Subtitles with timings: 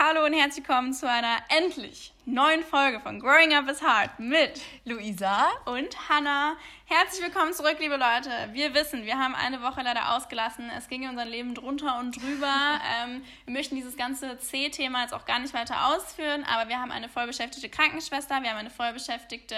[0.00, 4.60] Hallo und herzlich willkommen zu einer endlich neuen Folge von Growing Up is Hard mit
[4.84, 6.56] Luisa und Hannah.
[6.84, 8.30] Herzlich willkommen zurück, liebe Leute.
[8.52, 10.70] Wir wissen, wir haben eine Woche leider ausgelassen.
[10.76, 12.46] Es ging in unser Leben drunter und drüber.
[13.04, 16.90] ähm, wir möchten dieses ganze C-Thema jetzt auch gar nicht weiter ausführen, aber wir haben
[16.90, 19.54] eine vollbeschäftigte Krankenschwester, wir haben eine vollbeschäftigte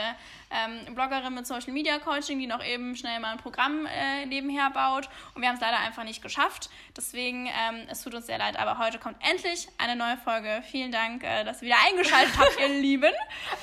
[0.50, 4.70] ähm, Bloggerin mit Social Media Coaching, die noch eben schnell mal ein Programm äh, nebenher
[4.70, 5.08] baut.
[5.34, 6.68] Und wir haben es leider einfach nicht geschafft.
[6.96, 10.64] Deswegen, ähm, es tut uns sehr leid, aber heute kommt endlich eine neue Folge.
[10.68, 13.12] Vielen Dank, äh, dass ihr wieder eingeschaltet habt, ihr Lieben.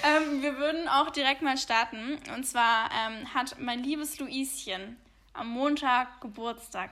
[0.04, 2.18] Ähm, wir würden auch direkt mal starten.
[2.36, 4.98] Und zwar ähm, hat mein liebes Luischen
[5.34, 6.92] am Montag Geburtstag.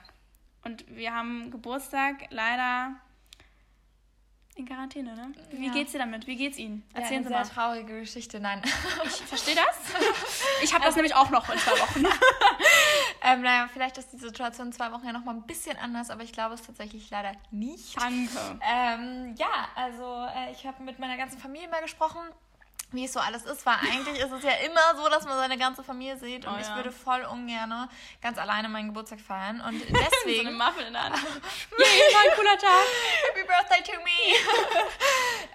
[0.64, 2.94] Und wir haben Geburtstag leider
[4.56, 5.32] in Quarantäne, ne?
[5.50, 5.72] Wie Ja.
[5.74, 6.26] geht's dir damit?
[6.26, 6.82] Wie geht's Ihnen?
[6.94, 7.44] Erzählen ja, Sie eine mal.
[7.44, 8.62] sehr traurige Geschichte, nein.
[9.04, 10.00] Ich verstehe das.
[10.62, 12.04] Ich habe das nämlich auch noch in zwei Wochen.
[13.26, 16.10] ähm, naja, vielleicht ist die Situation in zwei Wochen ja noch mal ein bisschen anders,
[16.10, 18.00] aber ich glaube es tatsächlich leider nicht.
[18.00, 18.38] Danke.
[18.60, 22.20] Ähm, ja, also äh, ich habe mit meiner ganzen Familie mal gesprochen,
[22.92, 25.58] wie es so alles ist, weil eigentlich ist es ja immer so, dass man seine
[25.58, 26.76] ganze Familie sieht und Oh ich ja.
[26.76, 27.88] würde voll ungern
[28.22, 30.56] ganz alleine meinen Geburtstag feiern und So eine deswegen...
[30.56, 31.16] Muffin in der Hand.
[31.78, 32.86] Yay, war ein cooler Tag.
[33.28, 34.80] Happy Birthday to me!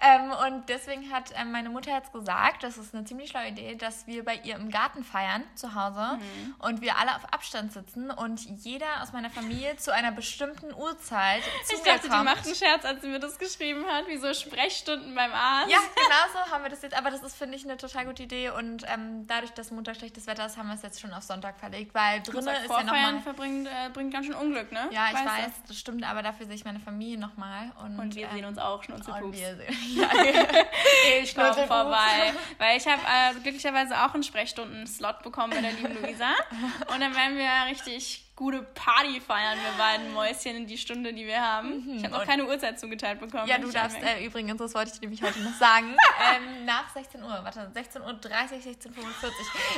[0.02, 3.74] ähm, und deswegen hat ähm, meine Mutter jetzt gesagt, das ist eine ziemlich schlaue Idee,
[3.76, 6.54] dass wir bei ihr im Garten feiern, zu Hause, Mhm.
[6.58, 11.42] und wir alle auf Abstand sitzen und jeder aus meiner Familie zu einer bestimmten Uhrzeit
[11.66, 12.24] zu Ich dachte, die kommt.
[12.24, 15.70] macht einen Scherz, als sie mir das geschrieben hat, wie so Sprechstunden beim Arzt.
[15.70, 16.96] Ja, genau so haben wir das jetzt.
[16.96, 18.50] Aber das ist, finde ich, eine total gute Idee.
[18.50, 21.58] Und ähm, dadurch, dass Montag schlechtes Wetter ist, haben wir es jetzt schon auf Sonntag
[21.58, 23.20] verlegt, weil drinnen ist ja nochmal...
[23.20, 24.88] verbringt, äh, bringt ganz schön Unglück, ne?
[24.90, 25.28] Ja, ich Weißt du?
[25.28, 27.72] weiß, das stimmt, aber dafür sehe ich meine Familie nochmal.
[27.82, 29.38] Und, Und wir ähm, sehen uns auch, und Schnurzelpups.
[29.38, 30.08] wir sehen, ja,
[31.22, 32.32] Ich komme vorbei.
[32.58, 36.30] Weil ich habe äh, glücklicherweise auch einen Sprechstunden-Slot bekommen bei der lieben Luisa.
[36.92, 41.26] Und dann werden wir richtig gute Party feiern, wir beiden Mäuschen, in die Stunde, die
[41.26, 41.96] wir haben.
[41.96, 43.46] Ich habe noch keine Uhrzeit zugeteilt bekommen.
[43.46, 45.94] Ja, du darfst äh, übrigens, das wollte ich dir nämlich heute noch sagen,
[46.34, 48.82] ähm, nach 16 Uhr, warte, 16.30 Uhr, 16.45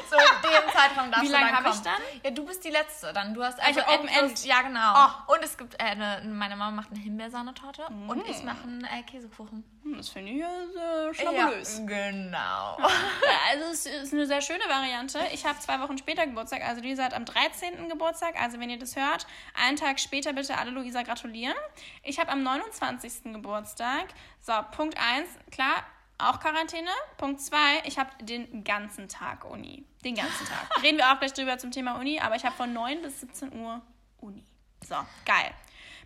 [0.09, 2.01] so in dem Zeitraum darfst Wie du lange dann hab ich dann?
[2.23, 3.35] Ja, du bist die Letzte dann.
[3.35, 4.45] Du hast ich also hab Open End.
[4.45, 4.95] Ja, genau.
[4.95, 5.35] Oh.
[5.35, 9.03] Und es gibt, äh, eine, meine Mama macht eine Himbeersahnetorte und ich mache einen äh,
[9.03, 9.65] Käsekuchen.
[9.85, 11.83] Hm, das finde ich äh, schnabulös.
[11.85, 12.79] genau.
[12.79, 15.21] Ja, also es ist eine sehr schöne Variante.
[15.33, 17.89] Ich habe zwei Wochen später Geburtstag, also Luisa hat am 13.
[17.91, 18.41] Geburtstag.
[18.41, 21.57] Also wenn ihr das hört, einen Tag später bitte alle Luisa gratulieren.
[22.03, 23.33] Ich habe am 29.
[23.35, 24.07] Geburtstag.
[24.41, 25.85] So, Punkt 1, klar,
[26.17, 26.91] auch Quarantäne.
[27.19, 29.85] Punkt 2, ich habe den ganzen Tag Uni.
[30.03, 30.67] Den ganzen Tag.
[30.83, 33.53] Reden wir auch gleich drüber zum Thema Uni, aber ich habe von 9 bis 17
[33.61, 33.83] Uhr
[34.19, 34.47] Uni.
[34.83, 34.97] So,
[35.27, 35.51] geil.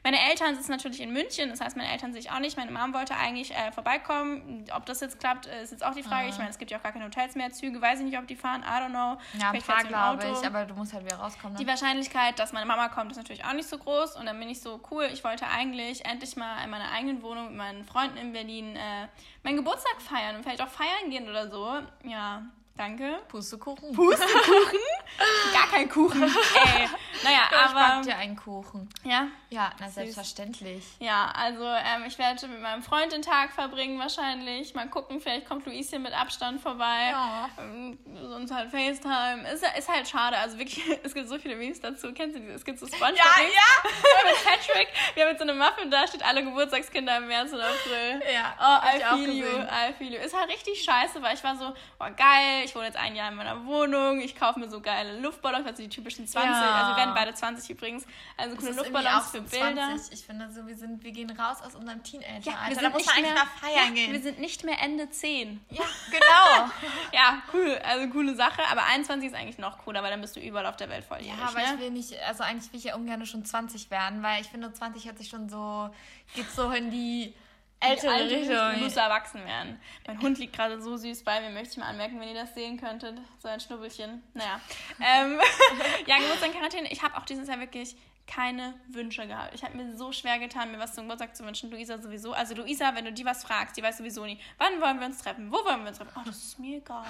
[0.05, 2.57] Meine Eltern sitzen natürlich in München, das heißt, meine Eltern sehe ich auch nicht.
[2.57, 4.65] Meine Mom wollte eigentlich äh, vorbeikommen.
[4.75, 6.29] Ob das jetzt klappt, äh, ist jetzt auch die Frage.
[6.29, 7.51] Ich meine, es gibt ja auch gar keine Hotels mehr.
[7.53, 8.63] Züge, weiß ich nicht, ob die fahren.
[8.63, 9.19] I don't know.
[9.41, 10.41] Ja, ein Vielleicht paar sie im glaube Auto.
[10.41, 11.57] ich, aber du musst halt wieder rauskommen.
[11.57, 11.71] Die Ne?
[11.71, 14.17] Wahrscheinlichkeit, dass meine Mama kommt, ist natürlich auch nicht so groß.
[14.17, 17.49] Und dann bin ich so, cool, ich wollte eigentlich endlich mal in meiner eigenen Wohnung
[17.49, 19.09] mit meinen Freunden in Berlin äh,
[19.43, 21.81] meinen Geburtstag feiern und vielleicht auch feiern gehen oder so.
[22.05, 22.43] Ja,
[22.78, 23.19] danke.
[23.28, 23.93] Pustekuchen.
[23.94, 24.78] Pustekuchen?
[25.53, 26.22] Gar kein Kuchen.
[26.22, 26.89] Ey.
[27.25, 27.97] Naja, Ja, ich aber.
[27.97, 28.89] back dir einen Kuchen.
[29.05, 30.84] Ja, Ja, na selbstverständlich.
[31.00, 34.75] ja, also ähm, ich werde mit meinem Freund den Tag verbringen wahrscheinlich.
[34.75, 37.09] Mal gucken, vielleicht kommt Luischen mit Abstand vorbei.
[37.11, 37.49] Ja.
[37.59, 39.49] Ähm, sonst halt FaceTime.
[39.53, 40.38] Ist, ist halt schade.
[40.38, 42.12] Also wirklich, es gibt so viele Memes dazu.
[42.15, 42.53] Kennst du diese?
[42.55, 43.91] Es gibt so Spongebob Ja, ja.
[44.25, 44.88] mit Patrick.
[45.15, 48.22] Wir haben jetzt so eine Muffin da, steht alle Geburtstagskinder im März und April.
[48.33, 49.47] Ja, Oh, I ich feel you.
[49.62, 50.21] I feel you.
[50.21, 51.69] Ist halt richtig scheiße, weil ich war so,
[52.00, 55.21] oh geil, ich wohne jetzt ein Jahr in meiner Wohnung, ich kaufe mir so geile
[55.21, 56.75] Luftballons, also die typischen 20, Ja.
[56.75, 58.06] also wir werden beide 20 übrigens,
[58.37, 59.75] also coole Luftballons für Bilder.
[59.75, 60.12] 20.
[60.12, 62.51] Ich finde so, wir sind, wir gehen raus aus unserem Teenager.
[62.51, 62.69] Ja, Alter.
[62.69, 64.12] wir da sind muss nicht man eigentlich mehr, mal feiern ja, gehen.
[64.12, 65.61] Wir sind nicht mehr Ende 10.
[65.71, 66.71] Ja, genau.
[67.12, 67.79] Ja, cool.
[67.84, 68.62] Also coole Sache.
[68.71, 71.39] Aber 21 ist eigentlich noch cooler, weil dann bist du überall auf der Welt volljährig.
[71.39, 71.75] Ja, aber ne?
[71.75, 74.73] ich will nicht, also eigentlich will ich ja ungern schon 20 werden, weil ich finde
[74.73, 75.91] 20 hört sich schon so,
[76.35, 77.35] geht so in die
[77.81, 78.72] ältere Alte Richtung.
[78.75, 79.81] Du musst erwachsen werden.
[80.06, 82.55] Mein Hund liegt gerade so süß bei mir, möchte ich mal anmerken, wenn ihr das
[82.55, 83.19] sehen könntet.
[83.39, 84.22] So ein Schnubbelchen.
[84.34, 84.61] Naja.
[85.00, 85.41] Ähm,
[86.06, 86.93] ja, Geburtstag in Quarantäne.
[86.93, 87.97] Ich habe auch dieses Jahr wirklich
[88.28, 89.55] keine Wünsche gehabt.
[89.55, 91.71] Ich habe mir so schwer getan, mir was zum Geburtstag zu wünschen.
[91.71, 92.33] Luisa sowieso.
[92.34, 94.38] Also Luisa, wenn du die was fragst, die weiß sowieso nie.
[94.58, 95.50] Wann wollen wir uns treffen?
[95.50, 96.12] Wo wollen wir uns treffen?
[96.17, 97.05] Oh, das ist mir egal.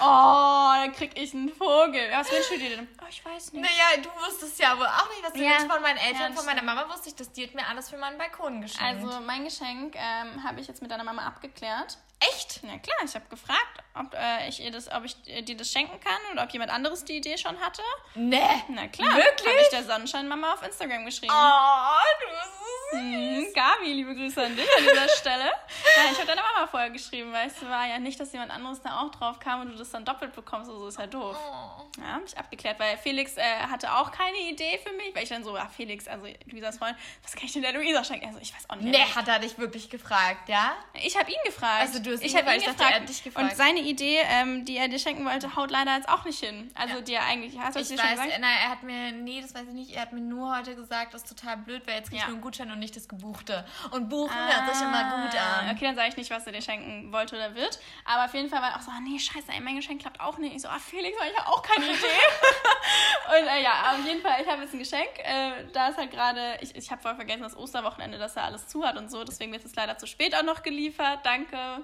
[0.00, 2.10] Oh, dann krieg ich einen Vogel.
[2.12, 2.88] Was wünschst du dir denn?
[3.02, 3.62] Oh, ich weiß nicht.
[3.62, 5.50] Naja, du wusstest ja wohl auch nicht, was du Ja.
[5.50, 6.32] willst von meinen Eltern.
[6.32, 6.62] Ja, von meiner.
[6.62, 8.82] Mama wusste ich, dass die hat mir alles für meinen Balkon geschenkt.
[9.04, 11.98] Also mein Geschenk ähm, habe ich jetzt mit deiner Mama abgeklärt.
[12.20, 12.60] Echt?
[12.62, 15.70] Na klar, ich habe gefragt, ob, äh, ich ihr das, ob ich äh, dir das
[15.70, 17.82] schenken kann oder ob jemand anderes die Idee schon hatte.
[18.14, 18.40] Nee.
[18.68, 19.48] Na klar, Wirklich?
[19.48, 21.32] habe ich der Sonnenschein-Mama auf Instagram geschrieben.
[21.34, 25.44] Oh, du bist so Mhm, Gabi, liebe Grüße an dich an dieser Stelle.
[25.44, 28.80] Ja, ich habe deiner Mama vorher geschrieben, weil es war ja nicht, dass jemand anderes
[28.82, 30.70] da auch drauf kam und du das dann doppelt bekommst.
[30.70, 31.36] Also ist ja doof.
[31.36, 31.82] Oh.
[32.00, 35.28] Ja, hab ich abgeklärt, weil Felix äh, hatte auch keine Idee für mich, weil ich
[35.30, 38.26] dann so, ah, Felix, also Luisas Freund, was kann ich denn der Luisa schenken?
[38.26, 38.90] Also ich weiß auch nicht.
[38.90, 40.74] Nee, hat er dich wirklich gefragt, ja?
[41.02, 41.80] Ich habe ihn gefragt.
[41.80, 43.00] Also du hast ihn ich habe ihn gefragt, ich dachte, er gefragt.
[43.00, 43.50] hat dich gefragt.
[43.50, 46.70] Und seine Idee, ähm, die er dir schenken wollte, haut leider jetzt auch nicht hin.
[46.74, 47.00] Also Ja.
[47.00, 48.40] die er eigentlich, hast du Ich das dir schon weiß, gesagt?
[48.40, 51.14] nein, er hat mir, nee, das weiß ich nicht, er hat mir nur heute gesagt,
[51.14, 52.26] das ist total blöd, weil jetzt krieg ich Ja.
[52.28, 53.64] nur einen Gutschein und nicht das Gebuchte.
[53.90, 55.68] Und buchen hört sich immer gut an.
[55.68, 57.78] Ah, Okay, dann sage ich nicht, was er dir schenken wollte oder wird.
[58.04, 60.38] Aber auf jeden Fall war auch so, ah, nee, scheiße, ey, mein Geschenk klappt auch
[60.38, 60.54] nicht.
[60.54, 61.96] Ich so, ah, Felix, ich habe auch keine Idee.
[63.40, 65.08] und äh, ja, auf jeden Fall, ich habe jetzt ein Geschenk.
[65.18, 68.68] Äh, da ist halt gerade, ich, ich habe voll vergessen, das Osterwochenende, dass er alles
[68.68, 69.24] zu hat und so.
[69.24, 71.20] Deswegen wird es leider zu spät auch noch geliefert.
[71.24, 71.82] Danke.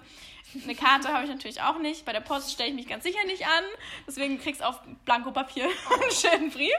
[0.63, 2.05] Eine Karte habe ich natürlich auch nicht.
[2.05, 3.65] Bei der Post stelle ich mich ganz sicher nicht an.
[4.07, 5.65] Deswegen kriegst du auf Blankopapier
[6.01, 6.73] einen schönen Brief.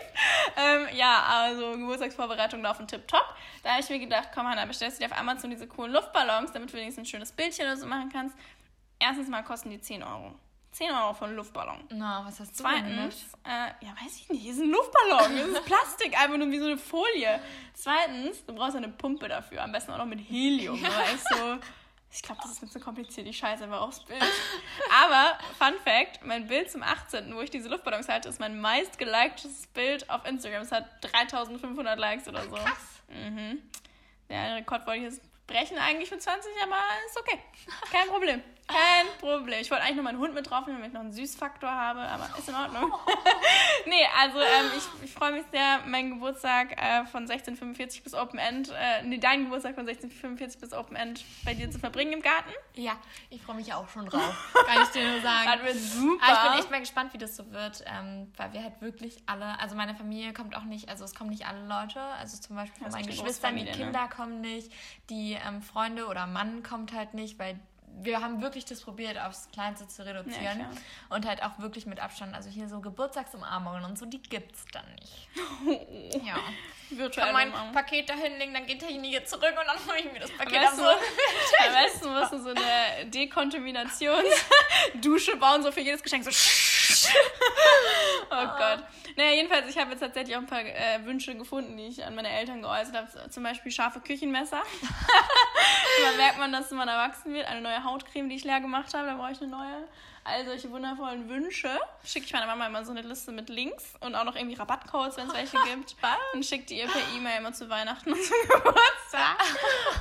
[0.57, 3.35] Ähm, ja, also Geburtstagsvorbereitung laufen tipptopp.
[3.63, 6.51] Da habe ich mir gedacht, komm Hanna, bestellst du dir auf Amazon diese coolen Luftballons,
[6.51, 8.35] damit du wenigstens ein schönes Bildchen oder so machen kannst.
[8.99, 10.35] Erstens mal kosten die 10 Euro.
[10.73, 11.83] 10 Euro für einen Luftballon.
[11.89, 15.37] Na, was hast du denn Zweitens, äh, ja, weiß ich nicht, ist ein Luftballon.
[15.37, 17.39] Das ist Plastik, einfach nur wie so eine Folie.
[17.73, 20.81] Zweitens, du brauchst eine Pumpe dafür, am besten auch noch mit Helium.
[20.81, 21.57] Weil ich so,
[22.13, 24.21] ich glaube, das ist mir zu kompliziert, ich scheiße einfach aufs Bild.
[25.03, 28.99] Aber, Fun Fact, mein Bild zum 18., wo ich diese Luftballons halte, ist mein meist
[28.99, 30.61] geliktes Bild auf Instagram.
[30.61, 32.55] Es hat 3500 Likes oder so.
[32.55, 33.01] Krass.
[33.07, 33.63] Mhm.
[34.29, 36.77] Ja, den Rekord wollte ich jetzt brechen eigentlich für 20, aber
[37.07, 37.39] ist okay.
[37.91, 38.41] Kein Problem.
[38.67, 39.59] Kein Problem.
[39.59, 42.29] Ich wollte eigentlich noch meinen Hund mit draufnehmen, damit ich noch einen Süßfaktor habe, aber
[42.37, 42.93] ist in Ordnung.
[43.85, 48.39] nee, also ähm, ich, ich freue mich sehr, meinen Geburtstag äh, von 1645 bis Open
[48.39, 52.21] End, äh, nee, deinen Geburtstag von 1645 bis Open End bei dir zu verbringen im
[52.21, 52.51] Garten.
[52.75, 52.93] Ja,
[53.29, 54.53] ich freue mich auch schon drauf.
[54.65, 55.49] Kann ich dir nur sagen.
[55.51, 56.23] Das wird super.
[56.25, 59.17] Aber ich bin echt mal gespannt, wie das so wird, ähm, weil wir halt wirklich
[59.25, 62.55] alle, also meine Familie kommt auch nicht, also es kommen nicht alle Leute, also zum
[62.55, 63.71] Beispiel von ist meinen die Geschwistern, die ne?
[63.71, 64.71] Kinder kommen nicht,
[65.09, 67.59] die ähm, Freunde oder Mann kommt halt nicht, weil
[68.01, 70.69] wir haben wirklich das probiert, aufs Kleinste zu reduzieren Ja,
[71.09, 72.33] und halt auch wirklich mit Abstand.
[72.35, 75.29] Also hier so Geburtstagsumarmungen und so, die gibt's dann nicht.
[76.25, 76.35] Ja.
[76.89, 77.73] Virtuell Kann mein umarmen.
[77.73, 80.73] Paket da hinlegen, dann geht derjenige zurück und dann hole ich mir das Paket ab.
[80.75, 80.97] du, am
[81.73, 86.29] besten musst du so eine Dekontaminationsdusche bauen, so für jedes Geschenk so.
[88.31, 88.83] oh Gott.
[89.15, 92.15] Naja, jedenfalls, ich habe jetzt tatsächlich auch ein paar äh, Wünsche gefunden, die ich an
[92.15, 93.29] meine Eltern geäußert habe.
[93.29, 94.61] Zum Beispiel scharfe Küchenmesser.
[96.03, 97.47] da merkt man, dass man erwachsen wird.
[97.47, 99.87] Eine neue Hautcreme, die ich leer gemacht habe, da brauche ich eine neue.
[100.25, 101.69] All solche wundervollen Wünsche.
[102.05, 105.17] Schicke ich meiner Mama immer so eine Liste mit Links und auch noch irgendwie Rabattcodes,
[105.17, 105.95] wenn es welche gibt.
[106.33, 109.37] Und schicke die ihr per E-Mail immer zu Weihnachten und zum Geburtstag.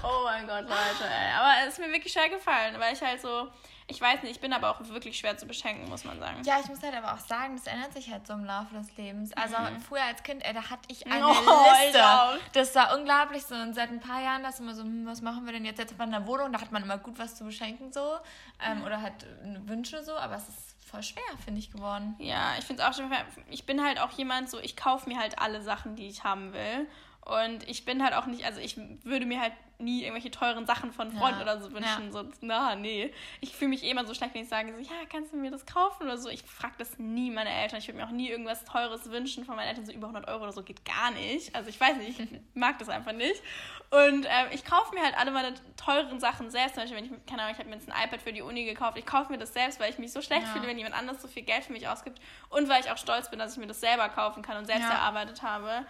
[0.04, 1.32] Oh mein Gott, Leute, ey.
[1.34, 3.48] Aber es ist mir wirklich schwer gefallen, weil ich halt so,
[3.88, 6.42] ich weiß nicht, ich bin aber auch wirklich schwer zu beschenken, muss man sagen.
[6.44, 8.96] Ja, ich muss halt aber auch sagen, das ändert sich halt so im Laufe des
[8.96, 9.32] Lebens.
[9.34, 9.56] Also
[9.88, 11.30] früher als Kind, ey, da hatte ich eine Mhm.
[11.46, 12.04] Oh, Liste.
[12.04, 12.36] auch.
[12.52, 13.54] Das war unglaublich so.
[13.54, 15.78] Und seit ein paar Jahren, das immer so, hm, was machen wir denn jetzt?
[15.78, 18.16] Jetzt hat man in der Wohnung, da hat man immer gut was zu beschenken so.
[18.64, 22.14] Ähm, Oder halt äh, Wünsche so, aber es ist voll schwer, finde ich, geworden.
[22.18, 23.10] Ja, ich finde es auch schon,
[23.50, 26.52] ich bin halt auch jemand so, ich kaufe mir halt alle Sachen, die ich haben
[26.52, 26.86] will.
[27.24, 29.52] Und ich bin halt auch nicht, also ich würde mir halt
[29.82, 32.10] nie irgendwelche teuren Sachen von Freunden Ja, oder so wünschen.
[32.12, 33.12] So, na, nee.
[33.40, 35.50] Ich fühle mich eh immer so schlecht, wenn ich sage, so, ja, kannst du mir
[35.50, 36.28] das kaufen oder so.
[36.28, 37.78] Ich frage das nie meine Eltern.
[37.80, 39.84] Ich würde mir auch nie irgendwas Teures wünschen von meinen Eltern.
[39.84, 41.54] So über 100 Euro oder so geht gar nicht.
[41.54, 43.42] Also ich weiß nicht, ich mag das einfach nicht.
[43.90, 46.74] Und ähm, ich kaufe mir halt alle meine teuren Sachen selbst.
[46.76, 48.64] Zum Beispiel, wenn ich, keine Ahnung, ich habe mir jetzt ein iPad für die Uni
[48.64, 48.96] gekauft.
[48.96, 50.48] Ich kaufe mir das selbst, weil ich mich so schlecht Ja.
[50.48, 52.18] fühle, wenn jemand anderes so viel Geld für mich ausgibt.
[52.48, 54.88] Und weil ich auch stolz bin, dass ich mir das selber kaufen kann und selbst
[54.88, 54.94] Ja.
[54.94, 55.84] erarbeitet habe.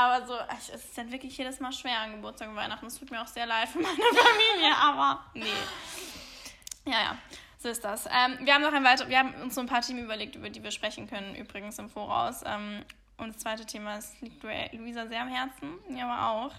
[0.00, 2.86] Aber so, es ist dann wirklich jedes Mal schwer an Geburtstag und Weihnachten.
[2.86, 5.46] Es tut mir auch sehr leid für meine Familie, aber nee.
[6.84, 7.18] Ja, ja,
[7.58, 8.06] so ist das.
[8.06, 10.50] Ähm, wir haben noch ein weiter, wir haben uns so ein paar Themen überlegt, über
[10.50, 12.42] die wir sprechen können, übrigens im Voraus.
[12.46, 12.84] Ähm,
[13.16, 16.52] und das zweite Thema ist, liegt Lu- Luisa sehr am Herzen, mir aber auch.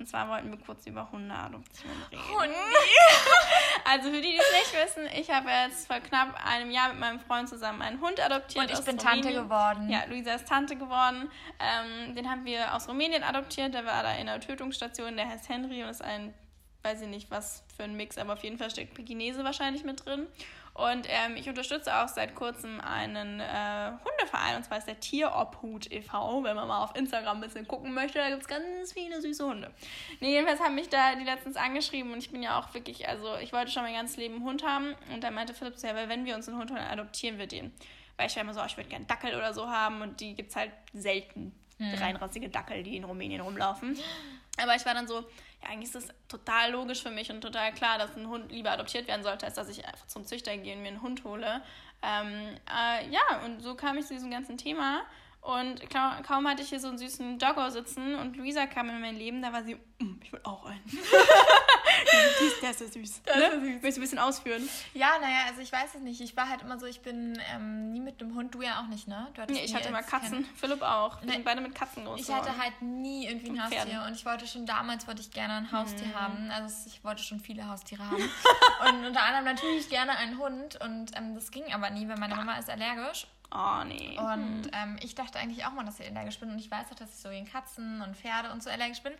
[0.00, 2.22] Und zwar wollten wir kurz über Hundeadoption reden.
[2.30, 2.54] Hundi.
[3.84, 7.00] Also für die, die es nicht wissen, ich habe jetzt vor knapp einem Jahr mit
[7.00, 8.64] meinem Freund zusammen einen Hund adoptiert.
[8.64, 9.44] Und ich aus bin Tante Rumänien.
[9.44, 9.90] geworden.
[9.90, 11.30] Ja, Luisa ist Tante geworden.
[11.58, 13.74] Ähm, den haben wir aus Rumänien adoptiert.
[13.74, 15.16] Der war da in einer Tötungsstation.
[15.16, 16.34] Der heißt Henry und ist ein,
[16.82, 20.04] weiß ich nicht, was für ein Mix, aber auf jeden Fall steckt Pekinese wahrscheinlich mit
[20.04, 20.26] drin.
[20.72, 25.90] Und ähm, ich unterstütze auch seit kurzem einen äh, Hundeverein, und zwar ist der Tierobhut
[25.90, 28.18] e.V., wenn man mal auf Instagram ein bisschen gucken möchte.
[28.18, 29.70] Da gibt es ganz viele süße Hunde.
[30.20, 33.36] Nee, jedenfalls haben mich da die letztens angeschrieben und ich bin ja auch wirklich, also
[33.36, 34.94] ich wollte schon mein ganzes Leben einen Hund haben.
[35.12, 37.72] Und dann meinte Philipp ja, weil wenn wir uns einen Hund holen, adoptieren wir den.
[38.16, 40.34] Weil ich war immer so, oh, ich würde gerne Dackel oder so haben und die
[40.34, 41.52] gibt es halt selten.
[41.80, 43.98] Reinrassige Dackel, die in Rumänien rumlaufen.
[44.62, 45.24] Aber ich war dann so,
[45.62, 48.70] ja, eigentlich ist das total logisch für mich und total klar, dass ein Hund lieber
[48.70, 51.62] adoptiert werden sollte, als dass ich einfach zum Züchter gehe und mir einen Hund hole.
[52.02, 55.02] Ähm, äh, ja, und so kam ich zu diesem ganzen Thema.
[55.42, 59.16] Und kaum, hatte ich hier so einen süßen Doggo sitzen und Luisa kam in mein
[59.16, 60.82] Leben, da war sie, mm, ich will auch einen.
[62.62, 63.22] der ist so süß.
[63.22, 63.50] Der ne?
[63.74, 63.82] süß.
[63.82, 64.68] Willst du ein bisschen ausführen?
[64.94, 66.20] Ja, naja, also ich weiß es nicht.
[66.20, 68.86] Ich war halt immer so, ich bin ähm, nie mit dem Hund, du ja auch
[68.88, 69.28] nicht, ne?
[69.34, 70.44] Du hattest Nee, ich hatte immer Katzen.
[70.44, 71.20] Kind- Philipp auch.
[71.20, 71.32] Wir Nee.
[71.34, 74.06] sind beide mit Katzen groß Ich hatte halt nie irgendwie ein Und Haustier Pferden.
[74.08, 76.14] und ich wollte schon damals wollte ich gerne ein Haustier Mhm.
[76.20, 76.50] haben.
[76.50, 78.16] Also ich wollte schon viele Haustiere haben
[78.88, 82.36] und unter anderem natürlich gerne einen Hund und ähm, das ging aber nie, weil meine
[82.36, 84.16] Mama ist allergisch Oh, nee.
[84.16, 86.96] und ähm, ich dachte eigentlich auch mal, dass ich allergisch bin und ich weiß auch,
[86.96, 89.12] dass ich so gegen Katzen und Pferde und so allergisch bin.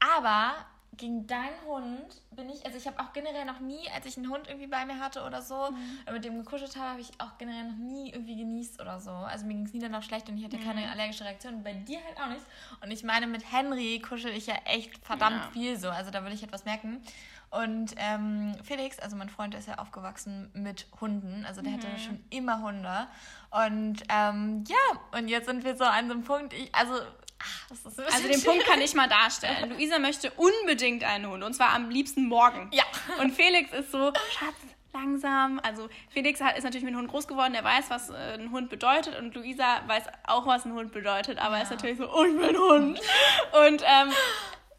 [0.00, 0.54] Aber
[0.96, 4.30] gegen deinen Hund bin ich, also ich habe auch generell noch nie, als ich einen
[4.30, 5.54] Hund irgendwie bei mir hatte oder so,
[6.04, 9.10] oder mit dem gekuschelt habe, habe ich auch generell noch nie irgendwie genießt oder so.
[9.10, 11.72] Also mir ging es nie danach schlecht und ich hatte keine allergische Reaktion und bei
[11.72, 12.44] dir halt auch nicht.
[12.82, 15.50] Und ich meine, mit Henry kuschel ich ja echt verdammt Ja.
[15.50, 17.00] viel so, also da will ich etwas merken.
[17.50, 21.44] Und ähm, Felix, also mein Freund, der ist ja aufgewachsen mit Hunden.
[21.46, 23.06] Also der hatte schon immer Hunde.
[23.50, 26.94] Und ähm, ja, und jetzt sind wir so an so einem Punkt, ich, also,
[27.38, 29.70] ach, Also den Punkt kann ich mal darstellen.
[29.70, 32.70] Luisa möchte unbedingt einen Hund und zwar am liebsten morgen.
[32.72, 32.84] Ja.
[33.20, 34.56] Und Felix ist so, Schatz,
[34.96, 35.60] langsam.
[35.62, 38.50] Also Felix hat, ist natürlich mit einem Hund groß geworden, der weiß, was äh, ein
[38.50, 42.24] Hund bedeutet und Luisa weiß auch, was ein Hund bedeutet, aber ist natürlich so, oh,
[42.24, 43.00] ich einen Hund.
[43.66, 44.12] Und ähm,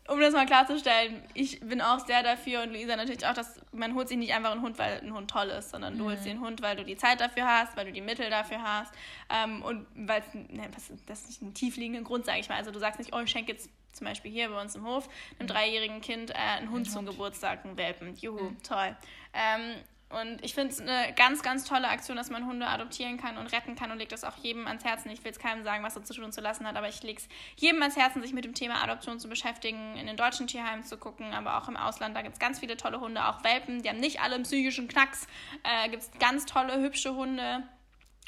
[0.07, 3.93] um das mal klarzustellen, ich bin auch sehr dafür und Luisa natürlich auch, dass man
[3.93, 6.31] holt sich nicht einfach einen Hund, weil ein Hund toll ist, sondern du holst dir
[6.31, 8.93] einen Hund, weil du die Zeit dafür hast, weil du die Mittel dafür hast
[9.29, 10.69] ähm, und weil es, ne,
[11.05, 12.55] das ist nicht ein tiefliegenden Grund, sage ich mal.
[12.55, 15.09] Also du sagst nicht, oh, ich schenke jetzt zum Beispiel hier bei uns im Hof
[15.39, 18.15] einem dreijährigen Kind äh, einen Hund zum Geburtstag, einen Welpen.
[18.15, 18.95] Juhu, toll.
[19.33, 19.75] Ähm,
[20.09, 23.51] und ich finde es eine ganz, ganz tolle Aktion, dass man Hunde adoptieren kann und
[23.51, 25.09] retten kann und legt das auch jedem ans Herzen.
[25.09, 27.03] Ich will jetzt keinem sagen, was er zu tun und zu lassen hat, aber ich
[27.03, 30.47] lege es jedem ans Herzen, sich mit dem Thema Adoption zu beschäftigen, in den deutschen
[30.47, 32.15] Tierheimen zu gucken, aber auch im Ausland.
[32.15, 33.81] Da gibt es ganz viele tolle Hunde, auch Welpen.
[33.81, 35.27] Die haben nicht alle einen psychischen Knacks.
[35.63, 37.63] Äh, gibt es ganz tolle, hübsche Hunde.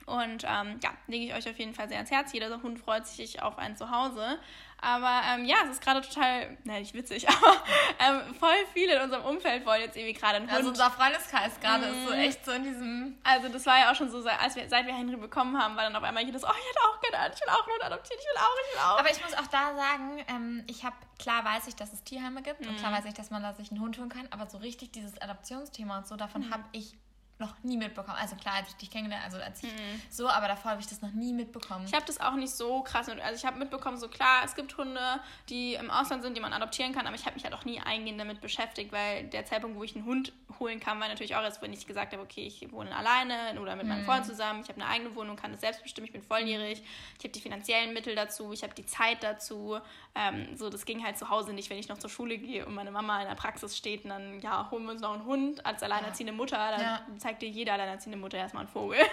[0.05, 2.33] Und ähm, ja, lege ich euch auf jeden Fall sehr ans Herz.
[2.33, 4.39] Jeder Hund freut sich auf ein Zuhause.
[4.81, 7.63] Aber ähm, ja, es ist gerade total, nein, nicht witzig, aber
[8.00, 10.55] ähm, voll viele in unserem Umfeld wollen jetzt irgendwie gerade einen Hund.
[10.57, 12.07] Also unser Freundeskreis gerade ist Mhm.
[12.07, 13.17] so echt so in diesem.
[13.24, 15.83] Also das war ja auch schon so, als wir, seit wir Henry bekommen haben, war
[15.83, 18.19] dann auf einmal jedes, oh, ich hätte auch gerne, ich will auch einen Hund adoptieren,
[18.19, 19.00] ich will auch, ich will auch.
[19.00, 22.41] Aber ich muss auch da sagen, ähm, ich habe, klar weiß ich, dass es Tierheime
[22.41, 22.77] gibt und Mhm.
[22.77, 25.19] klar weiß ich, dass man da sich einen Hund holen kann, aber so richtig dieses
[25.21, 26.53] Adoptionsthema und so, davon Mhm.
[26.53, 26.93] habe ich
[27.39, 28.17] noch nie mitbekommen.
[28.19, 30.01] Also klar, als ich dich kennengelernt, also als ich Mhm.
[30.10, 31.86] so, aber davor habe ich das noch nie mitbekommen.
[31.88, 33.08] Ich habe das auch nicht so krass.
[33.08, 35.00] mit- Also ich habe mitbekommen, so klar, es gibt Hunde,
[35.48, 37.79] die im Ausland sind, die man adoptieren kann, aber ich habe mich halt auch nie
[37.79, 41.41] eingehend damit beschäftigt, weil der Zeitpunkt, wo ich einen Hund holen kann, war natürlich auch
[41.41, 44.67] erst, wenn ich gesagt habe, okay, ich wohne alleine oder mit meinem Freund zusammen, ich
[44.69, 46.81] habe eine eigene Wohnung, kann das selbst bestimmen, ich bin volljährig,
[47.17, 49.79] ich habe die finanziellen Mittel dazu, ich habe die Zeit dazu.
[50.15, 52.75] Ähm, so, das ging halt zu Hause nicht, wenn ich noch zur Schule gehe und
[52.75, 55.65] meine Mama in der Praxis steht und dann, ja, holen wir uns noch einen Hund
[55.65, 57.01] als alleinerziehende Mutter, da Ja.
[57.29, 59.00] Zeigt dir jede alleinerziehende Mutter erstmal einen Vogel.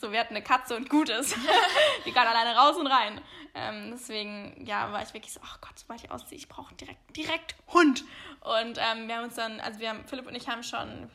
[0.00, 1.34] So, wir hatten eine Katze und gut ist.
[2.04, 3.20] Die kann alleine raus und rein.
[3.54, 7.16] Ähm, deswegen, ja, war ich wirklich so, ach Gott, sobald ich ausziehe, ich brauche direkt,
[7.16, 8.04] direkt Hund.
[8.40, 11.10] Und ähm, wir haben uns dann, also wir haben, Philipp und ich haben schon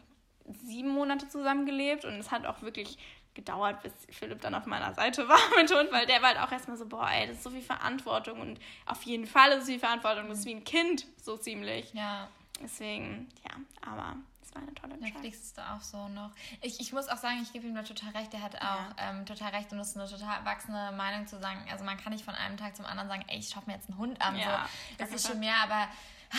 [0.66, 2.98] sieben Monate zusammengelebt und es hat auch wirklich
[3.36, 6.52] gedauert, bis Philipp dann auf meiner Seite war mit Hund, weil der war halt auch
[6.52, 9.70] erstmal so, boah, ey, das ist so viel Verantwortung und auf jeden Fall ist es
[9.70, 11.94] viel Verantwortung, das ist wie ein Kind, so ziemlich.
[11.94, 12.28] ja,
[12.62, 13.52] Deswegen, ja,
[13.90, 15.22] aber es war eine tolle Entscheidung.
[15.22, 16.32] fliegst du auch so noch.
[16.62, 18.34] Ich, ich muss auch sagen, ich gebe ihm da total recht.
[18.34, 21.64] Der hat auch ähm, total recht und das ist eine total erwachsene Meinung zu sagen.
[21.72, 23.90] Also man kann nicht von einem Tag zum anderen sagen, ey, ich schaffe mir jetzt
[23.90, 24.36] einen Hund an.
[24.38, 24.96] Ja, so.
[24.98, 25.88] Das ist schon mehr, aber ah,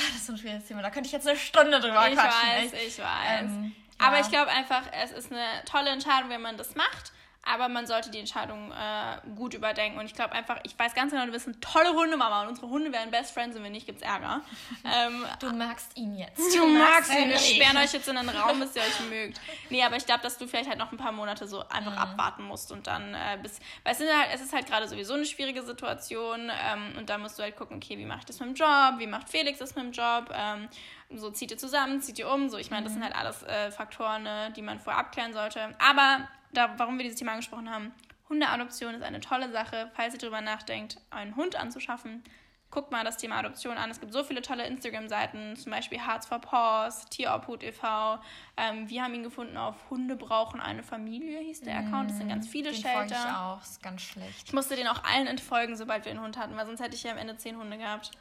[0.09, 0.83] das ist so ein schwieriges Thema.
[0.83, 2.49] Da könnte ich jetzt eine Stunde drüber Ich quatschen.
[2.51, 3.41] weiß, ich weiß.
[3.43, 4.23] Ähm, Aber ja.
[4.23, 7.13] ich glaube einfach, es ist eine tolle Entscheidung, wenn man das macht.
[7.43, 9.99] Aber man sollte die Entscheidung äh, gut überdenken.
[9.99, 12.69] Und ich glaube einfach, ich weiß ganz genau, du bist eine tolle Hundemama und unsere
[12.69, 14.43] Hunde wären Best Friends und wenn nicht, gibt's Ärger.
[14.85, 16.39] ähm, Du magst ihn jetzt.
[16.55, 19.41] du magst ihn, wir sperren euch jetzt in einen Raum, bis ihr euch mögt.
[19.71, 22.45] Nee, aber ich glaube, dass du vielleicht halt noch ein paar Monate so einfach abwarten
[22.45, 25.25] musst und dann äh, bis, weil es, sind halt, es ist halt gerade sowieso eine
[25.25, 28.51] schwierige Situation ähm, und da musst du halt gucken, okay, wie mache ich das mit
[28.51, 30.69] dem Job, wie macht Felix das mit dem Job, ähm,
[31.13, 33.71] so zieht ihr zusammen, zieht ihr um, so ich meine, das sind halt alles äh,
[33.71, 35.75] Faktoren, ne, die man vorher abklären sollte.
[35.79, 37.93] Aber da, warum wir dieses Thema angesprochen haben,
[38.29, 42.23] Hundeadoption ist eine tolle Sache, falls ihr darüber nachdenkt, einen Hund anzuschaffen.
[42.71, 43.91] Guckt mal das Thema Adoption an.
[43.91, 48.21] Es gibt so viele tolle Instagram-Seiten, zum Beispiel Hearts for Paws, Tierobhut e.V.
[48.57, 52.11] Ähm, wir haben ihn gefunden auf Hunde brauchen eine Familie, hieß der Account.
[52.11, 53.41] Das sind ganz viele Den folge ich Shelter.
[53.41, 53.63] auch.
[53.63, 54.47] Ist ganz schlecht.
[54.47, 57.03] Ich musste den auch allen entfolgen, sobald wir einen Hund hatten, weil sonst hätte ich
[57.03, 58.13] ja am Ende zehn Hunde gehabt.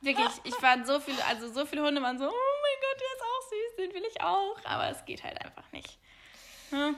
[0.00, 3.14] Wirklich, ich war so viele, also so viele Hunde waren so, oh mein Gott, der
[3.14, 4.56] ist auch süß, den will ich auch.
[4.64, 5.98] Aber es geht halt einfach nicht.
[6.70, 6.96] Hm?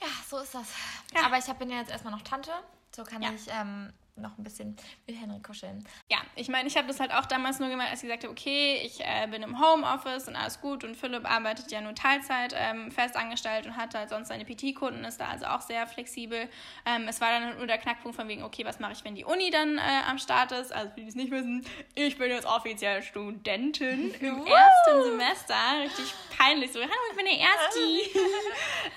[0.00, 0.68] Ja, so ist das.
[1.14, 1.26] Ja.
[1.26, 2.50] Aber ich bin ja jetzt erstmal noch Tante.
[2.94, 3.30] So kann Ja.
[3.32, 4.74] ich ähm, noch ein bisschen
[5.06, 5.86] mit Henry kuscheln.
[6.10, 8.80] Ja, ich meine, ich habe das halt auch damals nur gemacht, als ich sagte, okay,
[8.82, 12.90] ich äh, bin im Homeoffice und alles gut und Philipp arbeitet ja nur Teilzeit ähm,
[12.90, 16.48] festangestellt und hat halt sonst seine PT-Kunden, ist da also auch sehr flexibel.
[16.86, 19.26] Ähm, es war dann nur der Knackpunkt von wegen, okay, was mache ich, wenn die
[19.26, 20.72] Uni dann äh, am Start ist?
[20.72, 24.46] Also, für die es nicht wissen, ich bin jetzt offiziell Studentin im Uh.
[24.46, 25.54] ersten Semester.
[25.82, 28.20] Richtig peinlich, so, hallo, ich bin der Ersti.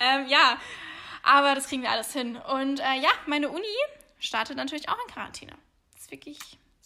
[0.00, 0.56] ähm, ja,
[1.22, 2.36] aber das kriegen wir alles hin.
[2.36, 3.64] Und äh, ja, meine Uni
[4.18, 5.52] startet natürlich auch in Quarantäne.
[5.92, 6.38] Das ist wirklich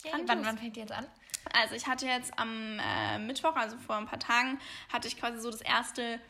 [0.02, 0.28] grandios.
[0.28, 1.06] Wann, wann fängt die jetzt an?
[1.52, 4.58] Also ich hatte jetzt am äh, Mittwoch, also vor ein paar Tagen,
[4.92, 6.20] hatte ich quasi so das erste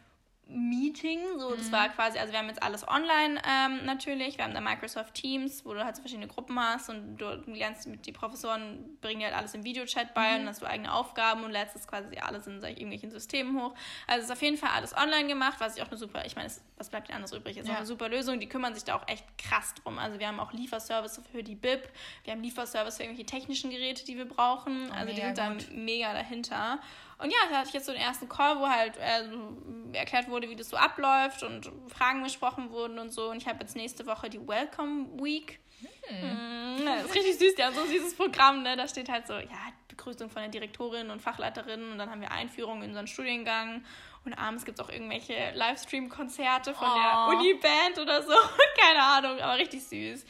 [0.46, 1.20] Meeting.
[1.38, 4.36] So, das war quasi, also wir haben jetzt alles online ähm, natürlich.
[4.38, 7.86] Wir haben da Microsoft Teams, wo du halt so verschiedene Gruppen hast und du lernst
[7.88, 10.92] mit die Professoren bringen dir halt alles im Videochat bei und dann hast du eigene
[10.92, 13.74] Aufgaben und lädst das quasi alles in irgendwelchen Systemen hoch.
[14.06, 16.36] Also es ist auf jeden Fall alles online gemacht, was ich auch eine super, ich
[16.36, 17.56] meine, es- was bleibt dir anderes übrig?
[17.56, 17.74] Ist Ja.
[17.74, 18.40] auch eine super Lösung.
[18.40, 19.98] Die kümmern sich da auch echt krass drum.
[19.98, 21.88] Also wir haben auch Lieferservice für die BIP,
[22.24, 24.90] wir haben Lieferservice für irgendwelche technischen Geräte, die wir brauchen.
[24.92, 25.68] also die sind da gut.
[25.72, 26.78] mega dahinter.
[27.16, 29.22] Und ja, da hatte ich jetzt so den ersten Call, wo halt äh,
[29.96, 33.30] erklärt wurde, wie das so abläuft und Fragen besprochen wurden und so.
[33.30, 35.60] Und ich habe jetzt nächste Woche die Welcome Week.
[36.10, 38.76] Mm, Das ist richtig süß, die haben so ein süßes Programm, ne?
[38.76, 39.48] Da steht halt so, ja,
[39.88, 43.84] Begrüßung von der Direktorin und Fachleiterin und dann haben wir Einführung in unseren Studiengang.
[44.24, 46.94] Und abends gibt es auch irgendwelche Livestream-Konzerte von Oh.
[46.94, 48.32] der Uni-Band oder so.
[48.80, 50.24] Keine Ahnung, aber richtig süß.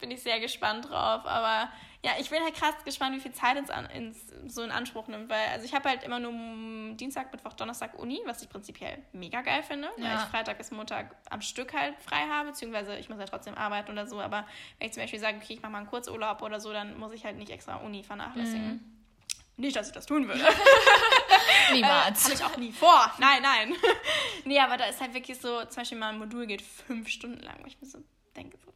[0.00, 1.24] Bin ich sehr gespannt drauf.
[1.24, 1.70] Aber
[2.06, 5.08] ja, ich bin halt krass gespannt, wie viel Zeit ins, an- ins so in Anspruch
[5.08, 5.28] nimmt.
[5.28, 9.40] Weil, also ich habe halt immer nur Dienstag, Mittwoch, Donnerstag Uni, was ich prinzipiell mega
[9.42, 9.88] geil finde.
[9.96, 10.14] Weil Ja.
[10.22, 13.90] ich Freitag bis Montag am Stück halt frei habe, beziehungsweise ich muss ja trotzdem arbeiten
[13.90, 14.20] oder so.
[14.20, 14.46] Aber
[14.78, 17.12] wenn ich zum Beispiel sage, okay, ich mache mal einen Kurzurlaub oder so, dann muss
[17.12, 18.92] ich halt nicht extra Uni vernachlässigen.
[19.58, 20.44] Nicht, dass ich das tun würde.
[21.72, 22.24] Niemals.
[22.24, 23.10] Habe ich auch nie vor.
[23.18, 23.74] Nein, nein.
[24.44, 27.40] nee, aber da ist halt wirklich so, zum Beispiel mal ein Modul geht fünf Stunden
[27.40, 27.98] lang, wo ich mir so
[28.36, 28.72] denke, so,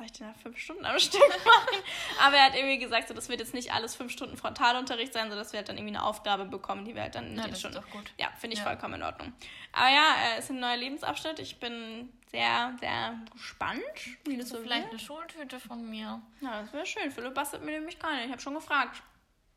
[0.00, 1.82] soll ich denn da fünf Stunden am Stück machen?
[2.20, 5.24] aber er hat irgendwie gesagt, so, das wird jetzt nicht alles fünf Stunden Frontalunterricht sein,
[5.24, 7.44] sondern dass wir halt dann irgendwie eine Aufgabe bekommen, die wir halt dann in Ja,
[7.46, 7.78] den Stunden.
[8.18, 8.66] Ja, finde ich Ja.
[8.66, 9.32] vollkommen in Ordnung.
[9.72, 11.38] Aber ja, äh, es ist ein neuer Lebensabschnitt.
[11.38, 13.82] Ich bin sehr, sehr gespannt,
[14.24, 14.90] wie das so Vielleicht wird.
[14.92, 16.22] eine Schultüte von mir.
[16.40, 17.10] Ja, das wäre schön.
[17.10, 18.24] Philipp bastelt mir nämlich keine.
[18.24, 19.02] Ich habe schon gefragt.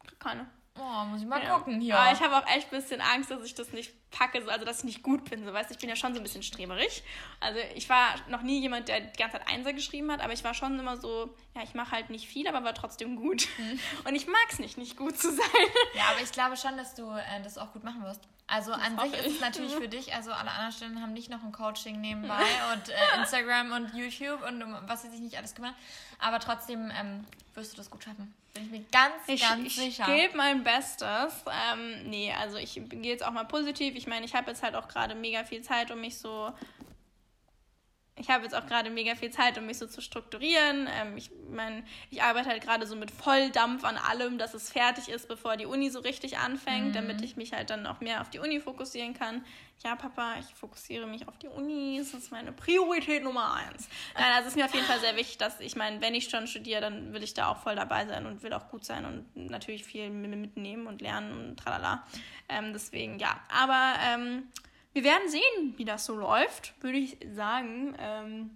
[0.05, 0.47] Krieg keine.
[0.77, 1.55] Oh, muss ich mal Ja.
[1.57, 1.97] gucken hier.
[1.97, 4.63] Aber ich habe auch echt ein bisschen Angst, dass ich das nicht packe, so- also
[4.63, 5.43] dass ich nicht gut bin.
[5.46, 7.03] So, weißt du, ich bin ja schon so ein bisschen streberig.
[7.41, 10.43] Also ich war noch nie jemand, der die ganze Zeit Einser geschrieben hat, aber ich
[10.43, 13.48] war schon immer so, ja, ich mache halt nicht viel, aber war trotzdem gut.
[13.58, 13.79] Mhm.
[14.08, 15.67] Und ich mag es nicht, nicht gut zu sein.
[15.96, 18.22] Ja, aber ich glaube schon, dass du äh, das auch gut machen wirst.
[18.46, 19.34] Also an hoffe sich ist ich.
[19.36, 22.43] es natürlich für dich, also alle anderen Stellen haben nicht noch ein Coaching nebenbei
[22.74, 25.74] und äh, Instagram und YouTube und um was sie sich nicht alles kümmern.
[26.20, 28.33] Aber trotzdem ähm, wirst du das gut schaffen.
[28.53, 30.05] Bin ich mir ganz, Ich, ganz ich sicher.
[30.05, 31.33] gebe mein Bestes.
[31.74, 33.96] Ähm, nee, also ich gehe jetzt auch mal positiv.
[33.96, 36.51] Ich meine, ich habe jetzt halt auch gerade mega viel Zeit, um mich so.
[38.15, 40.87] Ich habe jetzt auch gerade mega viel Zeit, um mich so zu strukturieren.
[41.01, 45.09] Ähm, ich meine, ich arbeite halt gerade so mit Volldampf an allem, dass es fertig
[45.09, 48.29] ist, bevor die Uni so richtig anfängt, damit ich mich halt dann auch mehr auf
[48.29, 49.43] die Uni fokussieren kann.
[49.83, 51.97] Ja, Papa, ich fokussiere mich auf die Uni.
[51.97, 53.89] Das ist meine Priorität Nummer eins.
[54.13, 56.29] Nein, also es ist mir auf jeden Fall sehr wichtig, dass ich meine, wenn ich
[56.29, 59.05] schon studiere, dann will ich da auch voll dabei sein und will auch gut sein
[59.05, 62.05] und natürlich viel mi- mitnehmen und lernen und tralala.
[62.47, 63.41] Ähm, deswegen, ja.
[63.49, 64.47] Aber ähm,
[64.94, 67.96] wir werden sehen, wie das so läuft, würde ich sagen.
[68.00, 68.51] Ähm,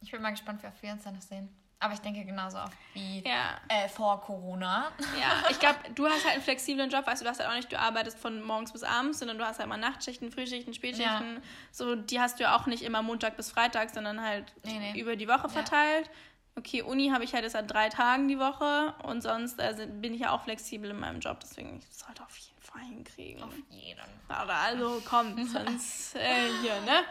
[0.00, 1.48] Ich bin mal gespannt, wie oft wir uns da noch sehen.
[1.80, 3.56] Aber ich denke genauso oft wie ja.
[3.68, 4.90] äh, vor Corona.
[5.20, 7.54] Ja, ich glaube, du hast halt einen flexiblen Job, weißt du, du hast halt auch
[7.54, 11.40] nicht, du arbeitest von morgens bis abends, sondern du hast halt mal Nachtschichten, Frühschichten, Spätschichten.
[11.70, 15.00] So, die hast du ja auch nicht immer Montag bis Freitag, sondern halt Nee, nee.
[15.00, 16.10] über die Woche verteilt.
[16.56, 20.12] Okay, Uni habe ich halt jetzt an drei Tagen die Woche und sonst äh, bin
[20.14, 23.42] ich ja auch flexibel in meinem Job, deswegen ich sollte auf jeden Fall hinkriegen.
[23.70, 24.00] Jeden.
[24.28, 27.04] Aber also komm, sonst äh, hier, ne?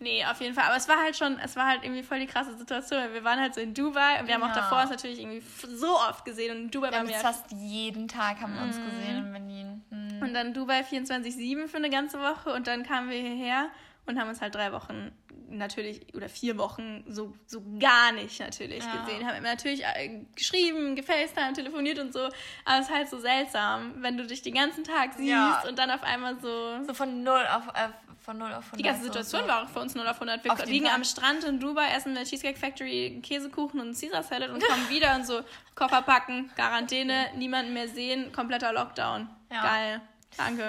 [0.00, 0.64] Nee, auf jeden Fall.
[0.64, 3.00] Aber es war halt schon, es war halt irgendwie voll die krasse Situation.
[3.12, 5.96] Wir waren halt so in Dubai und wir haben auch davor es natürlich irgendwie so
[5.96, 6.56] oft gesehen.
[6.56, 8.76] Und in Dubai Wir waren haben wir uns ja fast jeden Tag haben wir uns
[8.76, 9.84] gesehen in Berlin.
[9.90, 10.22] Hm.
[10.22, 13.68] Und dann Dubai 24-7 für eine ganze Woche und dann kamen wir hierher
[14.06, 15.12] und haben uns halt drei Wochen
[15.48, 18.96] natürlich oder vier Wochen so, so gar nicht natürlich Ja.
[19.04, 19.26] gesehen.
[19.26, 22.20] Haben immer natürlich äh, geschrieben, gefacetimed, telefoniert und so.
[22.64, 25.62] Aber es ist halt so seltsam, wenn du dich den ganzen Tag siehst Ja.
[25.68, 26.82] und dann auf einmal so.
[26.86, 27.88] So von 0 auf, äh,
[28.24, 28.78] von 0 auf 100.
[28.78, 29.48] Die ganze Situation so.
[29.48, 30.42] war auch für uns 0 auf 100.
[30.44, 34.22] Wir Auf liegen am Strand in Dubai, essen in der Cheesecake Factory Käsekuchen und Caesar
[34.22, 35.42] Salad und kommen wieder und so
[35.74, 39.28] Koffer packen, Quarantäne, niemanden mehr sehen, kompletter Lockdown.
[39.52, 39.62] Ja.
[39.62, 40.00] Geil.
[40.36, 40.62] Danke.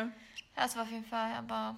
[0.55, 1.77] Ja, das war auf jeden Fall, aber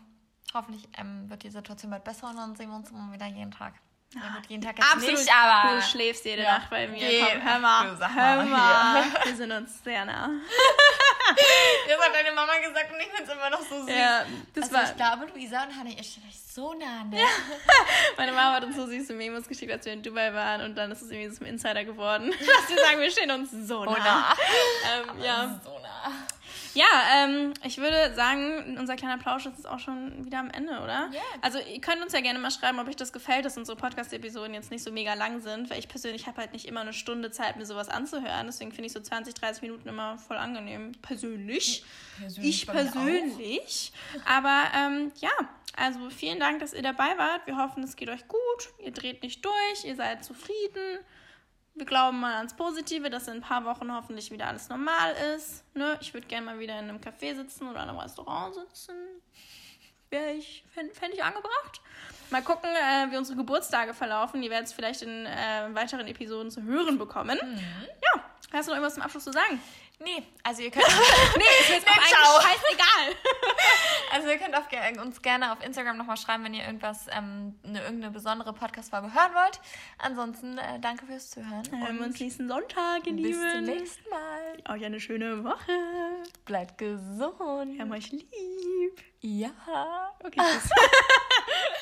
[0.54, 3.52] hoffentlich ähm, wird die Situation bald besser und dann sehen wir uns immer wieder jeden
[3.52, 3.74] Tag.
[4.16, 6.60] Ja, gut, jeden Tag jetzt Absolut, nicht, aber du schläfst jede Ja.
[6.60, 6.98] Nacht bei mir.
[7.00, 7.26] Geh.
[7.30, 9.04] Komm, hör mal, Du hör mal.
[9.26, 10.30] Wir sind uns sehr nah.
[11.88, 13.90] Das hat deine Mama gesagt und ich finde es immer noch so süß.
[13.94, 14.24] Ja,
[14.56, 14.84] das also war.
[14.86, 17.20] ich glaube, Luisa und Hannah, ihr steht euch so nah, ne?
[18.18, 20.90] Meine Mama hat uns so süße Memos geschickt, als wir in Dubai waren und dann
[20.90, 22.32] ist es irgendwie so ein Insider geworden.
[22.32, 23.94] Dass wir sagen, wir stehen uns so nah.
[23.94, 24.34] So nah.
[24.94, 26.12] Ähm, ja, So nah.
[26.74, 31.10] Ja ähm, ich würde sagen, unser kleiner Plausch ist auch schon wieder am Ende, oder?
[31.12, 31.22] Ja.
[31.42, 34.54] Also ihr könnt uns ja gerne mal schreiben, ob euch das gefällt, dass unsere Podcast-Episoden
[34.54, 37.32] jetzt nicht so mega lang sind, weil ich persönlich habe halt nicht immer eine Stunde
[37.32, 38.48] Zeit, mir sowas anzuhören.
[38.48, 40.94] Deswegen finde ich so 20, 30 Minuten immer voll angenehm.
[41.02, 41.84] Persönlich.
[42.20, 43.92] Persönlich ich persönlich.
[44.26, 45.32] Aber ähm, ja,
[45.76, 47.46] also vielen Dank, dass ihr dabei wart.
[47.46, 48.40] Wir hoffen, es geht euch gut.
[48.80, 51.00] Ihr dreht nicht durch, ihr seid zufrieden.
[51.78, 55.64] Wir glauben mal ans Positive, dass in ein paar Wochen hoffentlich wieder alles normal ist.
[55.76, 55.96] Ne?
[56.02, 58.96] Ich würde gerne mal wieder in einem Café sitzen oder in einem Restaurant sitzen.
[60.10, 61.82] Wäre ich, fände fänd ich angebracht.
[62.32, 64.42] Mal gucken, äh, wie unsere Geburtstage verlaufen.
[64.42, 67.38] Die werdet ihr vielleicht in äh, weiteren Episoden zu hören bekommen.
[68.02, 69.62] Ja, hast du noch irgendwas zum Abschluss zu sagen?
[70.00, 70.86] Nee, also ihr könnt,
[71.38, 72.40] Nee, ist jetzt auch Nee, ciao.
[72.42, 73.16] scheißegal.
[74.14, 74.66] also ihr könnt auf,
[75.04, 79.34] uns gerne auf Instagram nochmal schreiben, wenn ihr irgendwas, ähm, eine, irgendeine besondere Podcast-Folge hören
[79.34, 79.60] wollt.
[79.98, 81.64] Ansonsten äh, danke fürs Zuhören.
[81.72, 83.64] Hören wir und uns nächsten Sonntag, ihr bis zum Lieben.
[83.66, 84.76] nächsten Mal.
[84.76, 85.72] Euch eine schöne Woche.
[86.46, 87.74] Bleibt gesund.
[87.74, 89.02] Wir haben euch lieb.
[89.20, 89.50] Ja.
[90.24, 90.70] Okay, tschüss.